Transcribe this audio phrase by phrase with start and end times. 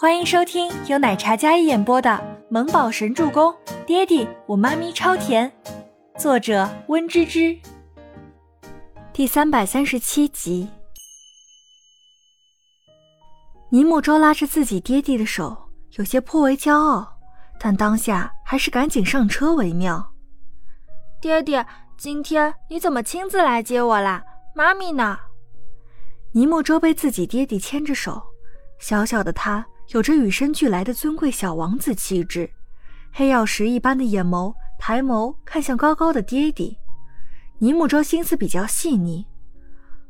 [0.00, 2.08] 欢迎收听由奶茶嘉一演播的
[2.48, 3.52] 《萌宝神助攻》，
[3.84, 5.52] 爹地我妈咪超甜，
[6.16, 7.58] 作者温芝芝。
[9.12, 10.68] 第三百三十七集。
[13.70, 17.18] 尼木舟拉着自己爹地的手，有些颇为骄傲，
[17.58, 20.12] 但当下还是赶紧上车为妙。
[21.20, 24.22] 爹爹，今天你怎么亲自来接我啦？
[24.54, 25.18] 妈咪呢？
[26.30, 28.22] 尼木舟被自己爹地牵着手，
[28.78, 29.66] 小小的他。
[29.88, 32.50] 有着与生俱来的尊贵小王子气质，
[33.10, 36.76] 黑曜石一般的眼眸，抬眸看向高高的爹地。
[37.58, 39.26] 尼木舟心思比较细腻，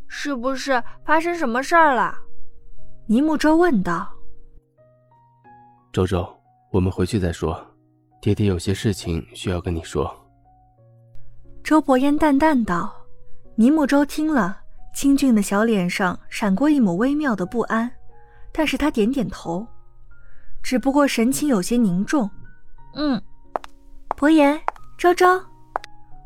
[0.09, 2.13] 是不是发生什么事儿了？
[3.07, 4.13] 尼木舟问道。
[5.93, 6.29] 周周，
[6.73, 7.65] 我们回去再说，
[8.21, 10.13] 爹爹有些事情需要跟你说。
[11.63, 12.93] 周伯言淡淡道。
[13.55, 14.61] 尼木舟听了，
[14.95, 17.91] 清俊的小脸上闪过一抹微妙的不安。
[18.53, 19.67] 但是他点点头，
[20.63, 22.29] 只不过神情有些凝重。
[22.95, 23.21] 嗯，
[24.17, 24.61] 伯言，
[24.97, 25.41] 昭昭。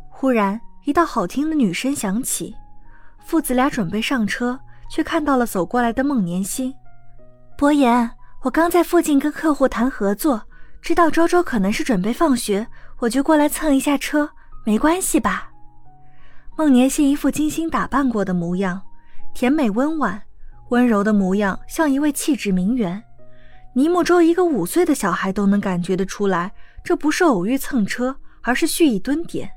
[0.08, 2.54] 忽然，一道好听的女声响起，
[3.24, 6.72] 父子俩准备上车，却看到了走过来的孟年星。
[7.58, 8.10] 伯言，
[8.42, 10.42] 我刚在附近跟客户谈合作，
[10.80, 12.66] 知道周周可能是准备放学，
[12.98, 14.30] 我就过来蹭一下车，
[14.64, 15.50] 没关系吧？
[16.56, 18.80] 孟年星一副精心打扮过的模样，
[19.34, 20.22] 甜美温婉。
[20.72, 23.04] 温柔的模样，像一位气质名媛。
[23.74, 26.50] 尼木舟一个五岁的小孩都能感觉得出来，
[26.82, 29.50] 这不是偶遇蹭车，而是蓄意蹲点，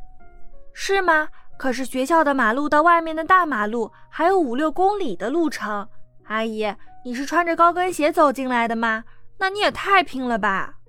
[0.74, 1.30] 是吗？
[1.58, 5.88] 可是学校的马路到外面的大马路还有五六公里的路程。
[6.26, 9.06] 阿姨，你是穿着高跟鞋走进来的吗？
[9.38, 10.80] 那你也太拼了吧！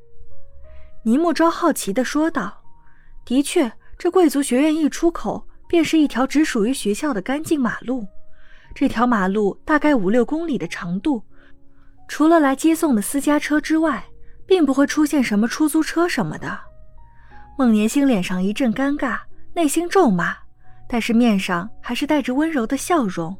[1.05, 2.65] 尼木舟好奇地说道。
[3.25, 8.05] 的确，这贵族学院一出口，便是一条只属于学校的干净马路。
[8.79, 11.23] 这条马路大概五六公里的长度，
[12.09, 14.05] 除了来接送的私家车之外，
[14.47, 16.61] 并不会出现什么出租车什么的。
[17.57, 19.19] 孟年星脸上一阵尴尬，
[19.55, 20.37] 内心咒骂，
[20.87, 23.35] 但是面上还是带着温柔的笑容。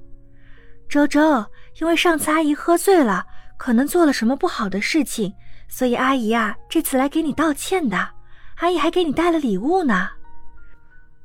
[0.89, 1.45] 周周，
[1.83, 3.27] 因为上次阿姨喝醉了，
[3.59, 5.35] 可能做了什么不好的事情，
[5.69, 8.09] 所以阿姨啊，这次来给你道歉的。
[8.55, 10.09] 阿姨还给你带了礼物呢。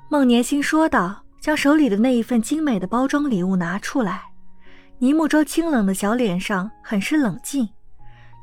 [0.09, 1.20] 孟年星说道。
[1.41, 4.21] 将手里的那一份精美的包装礼物拿出来，
[4.99, 7.67] 尼木舟清冷的小脸上很是冷静。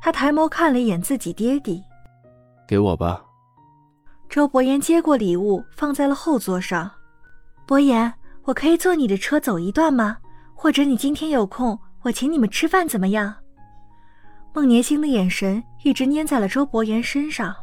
[0.01, 1.81] 他抬眸看了一眼自己爹地，
[2.67, 3.23] 给我吧。
[4.27, 6.91] 周伯言接过礼物，放在了后座上。
[7.65, 10.17] 伯言，我可以坐你的车走一段吗？
[10.53, 13.33] 或者你今天有空，我请你们吃饭怎么样？
[14.53, 17.55] 孟年星的眼神一直粘在了周伯言身上。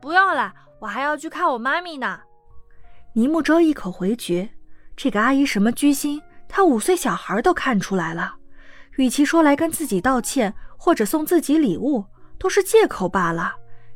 [0.00, 2.18] 不用了，我还要去看我妈咪呢。
[3.14, 4.48] 尼木舟一口回绝，
[4.96, 8.36] 这个阿姨什么居心，她五岁小孩都看出来了。
[8.96, 12.04] 与其说来跟自己道歉，或者送自己礼物，
[12.38, 13.54] 都是借口罢了。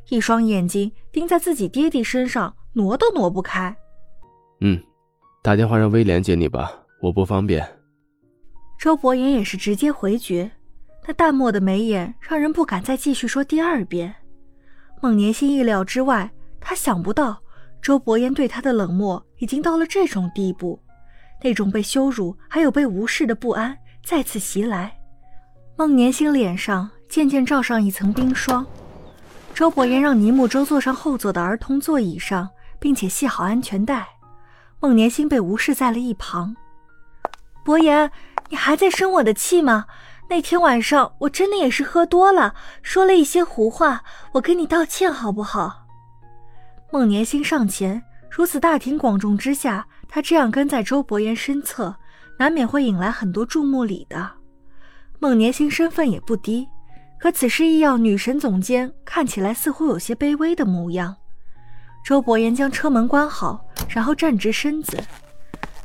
[0.09, 3.75] 一双眼睛盯在自己爹地身上，挪都挪不开。
[4.61, 4.81] 嗯，
[5.41, 7.67] 打电话让威廉接你吧，我不方便。
[8.77, 10.51] 周伯言也是直接回绝，
[11.07, 14.13] 那淡漠的眉眼让人不敢再继续说第二遍。
[15.01, 17.41] 孟年心意料之外，他想不到。
[17.81, 20.79] 周伯言对他的冷漠已经到了这种地步，
[21.43, 24.97] 那种被羞辱还有被无视的不安再次袭来。
[25.77, 28.65] 孟年星脸上渐渐罩上一层冰霜。
[29.53, 34.07] 周伯言让尼木舟坐上后座的儿童座椅上，并且系好安全带。
[34.79, 36.55] 孟年星被无视在了一旁。
[37.63, 38.11] 伯言，
[38.49, 39.85] 你还在生我的气吗？
[40.29, 45.86] 那天晚上我真的也是喝多了，说了一些胡话，我跟你道歉好不好？
[46.89, 51.93] 孟年星上前，如此大庭广众之下，他这样跟在周伯言身侧，
[52.39, 54.31] 难免会引来很多注目礼的。
[55.19, 56.65] 孟年星身份也不低，
[57.19, 61.13] 可此时医药女神总监看起来似乎有些卑微的模样。
[62.05, 64.97] 周伯言将车门关好，然后站直身子，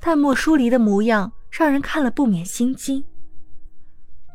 [0.01, 3.05] 淡漠疏离的模样让人看了不免心惊。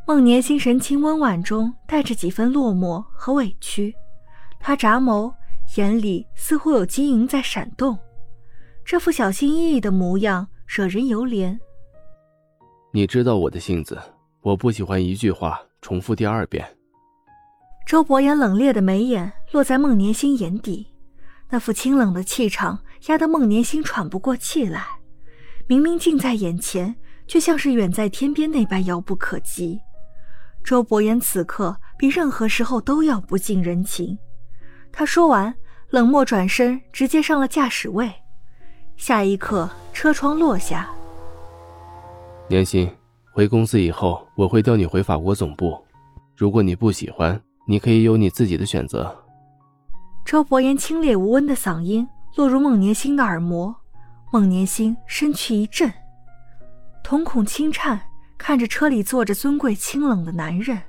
[0.05, 3.95] 孟年星神情温婉中带着几分落寞和委屈，
[4.59, 5.33] 他眨眸。
[5.75, 7.97] 眼里似乎有晶莹在闪动，
[8.85, 11.57] 这副小心翼翼的模样惹人犹怜。
[12.93, 13.99] 你知道我的性子，
[14.41, 16.65] 我不喜欢一句话重复第二遍。
[17.85, 20.87] 周伯言冷冽的眉眼落在孟年星眼底，
[21.49, 24.85] 那副清冷的气场压得孟年星喘不过气来。
[25.67, 26.95] 明明近在眼前，
[27.27, 29.79] 却像是远在天边那般遥不可及。
[30.63, 34.17] 周伯言此刻比任何时候都要不近人情。
[34.91, 35.53] 他说完，
[35.89, 38.11] 冷漠转身，直接上了驾驶位。
[38.95, 40.89] 下一刻，车窗落下。
[42.47, 42.91] 年薪，
[43.31, 45.77] 回公司以后，我会调你回法国总部。
[46.35, 49.15] 如果你不喜欢，你可以有你自己的选择。
[50.25, 53.75] 周伯言清冽无温的嗓音落入孟年星的耳膜，
[54.31, 55.91] 孟年星身躯一震，
[57.03, 57.99] 瞳孔轻颤，
[58.37, 60.81] 看着车里坐着尊贵清冷的男人，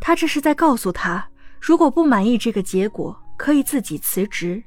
[0.00, 1.28] 他这是在告诉他，
[1.66, 4.62] 如果不满意这个结果，可以自己辞职。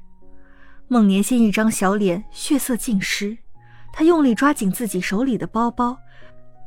[0.88, 3.38] 孟年心一张小脸血色尽失，
[3.92, 5.96] 他用力抓紧自己手里的包包，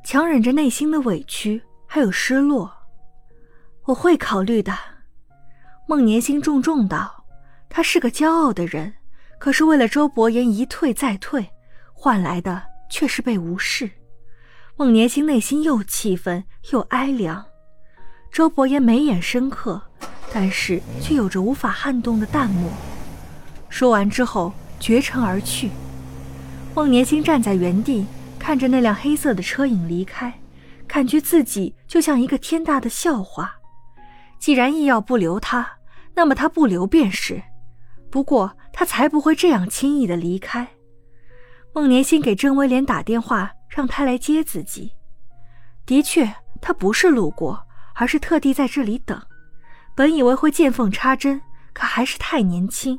[0.06, 2.72] 强忍着内心的委屈还有失落。
[3.84, 4.74] 我会考虑的，
[5.86, 7.26] 孟年星重重道
[7.68, 8.94] ：“他是个骄傲的人，
[9.38, 11.46] 可是为了周伯言一退再退，
[11.92, 13.92] 换来的却是被无视。”
[14.80, 16.42] 孟年星内心又气愤
[16.72, 17.46] 又哀凉。
[18.32, 19.82] 周伯言眉眼深刻，
[20.34, 22.72] 但是却有着无法撼动的淡漠。
[23.70, 25.70] 说完之后，绝尘而去。
[26.74, 28.06] 孟年星站在原地，
[28.40, 30.34] 看着那辆黑色的车影离开，
[30.88, 33.56] 感觉自己就像一个天大的笑话。
[34.40, 35.70] 既然意要不留他，
[36.16, 37.42] 那么他不留便是。
[38.10, 40.68] 不过他才不会这样轻易的离开。
[41.74, 44.92] 孟年星给郑威廉打电话，让他来接自己。
[45.86, 49.22] 的确，他不是路过，而是特地在这里等。
[49.96, 51.42] 本以为会见缝插针，
[51.74, 52.98] 可还是太年轻。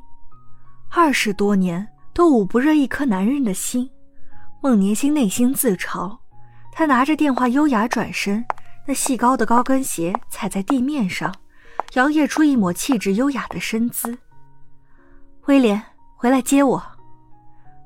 [0.90, 3.90] 二十多年都捂不热一颗男人的心。
[4.60, 6.18] 孟年星内心自嘲。
[6.70, 8.44] 他拿着电话，优雅转身。
[8.86, 11.34] 那细高的高跟鞋踩在地面上，
[11.94, 14.18] 摇曳出一抹气质优雅的身姿。
[15.46, 15.82] 威廉，
[16.16, 16.82] 回来接我。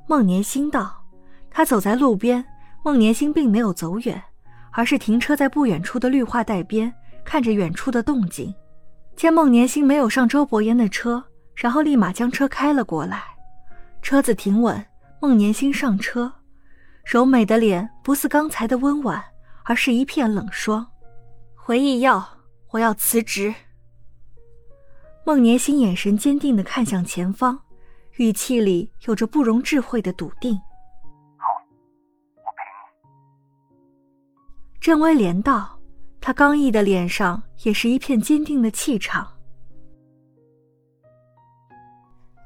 [0.06, 1.02] 孟年星道。
[1.50, 2.44] 他走在路边，
[2.84, 4.22] 孟年星并没有走远，
[4.72, 6.92] 而是停车在不远处的绿化带边，
[7.24, 8.54] 看着远处的动静。
[9.16, 11.24] 见孟年星没有上周伯言的车，
[11.54, 13.24] 然后立马将车开了过来。
[14.02, 14.86] 车子停稳，
[15.20, 16.32] 孟年星上车，
[17.04, 19.24] 柔美的脸不似刚才的温婉。
[19.68, 20.86] 而是一片冷霜。
[21.56, 22.24] 回忆要，
[22.70, 23.52] 我要辞职。
[25.24, 27.60] 孟年星眼神坚定的看向前方，
[28.12, 30.54] 语气里有着不容置喙的笃定。
[31.36, 31.48] 好，
[32.36, 32.76] 我陪你。
[34.80, 35.75] 郑威廉道，
[36.26, 39.24] 他刚毅的脸上也是一片坚定的气场。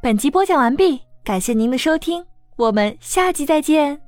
[0.02, 2.22] 本集播讲完毕，感谢您的收听，
[2.56, 3.98] 我们下集再见。